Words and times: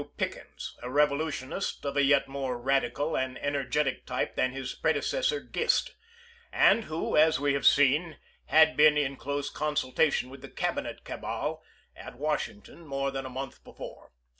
Pickens, 0.17 0.75
a 0.81 0.89
revolutionist 0.89 1.85
of 1.85 1.95
a 1.95 2.01
yet 2.01 2.27
more 2.27 2.57
radical 2.57 3.15
and 3.15 3.37
energetic 3.37 4.03
type 4.07 4.33
than 4.35 4.51
his 4.51 4.73
predecessor 4.73 5.41
Grist, 5.41 5.93
and 6.51 6.85
who, 6.85 7.15
as 7.15 7.39
we 7.39 7.53
have 7.53 7.67
seen, 7.67 8.17
had 8.45 8.75
been 8.75 8.97
in 8.97 9.15
close 9.15 9.51
con 9.51 9.75
sultation 9.75 10.31
with 10.31 10.41
the 10.41 10.49
Cabinet 10.49 11.03
cabal 11.03 11.61
at 11.95 12.15
Washington, 12.15 12.83
more 12.83 13.11
than 13.11 13.27
a 13.27 13.29
month 13.29 13.63
before. 13.63 14.11